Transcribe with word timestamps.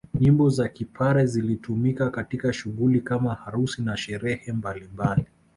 Nyimbo 0.19 0.49
za 0.49 0.67
kipare 0.69 1.25
zilitumika 1.25 2.09
katika 2.09 2.53
shughuli 2.53 3.01
kama 3.01 3.35
harusi 3.35 3.81
na 3.81 3.97
sherehe 3.97 4.51
mbalimbali 4.53 5.25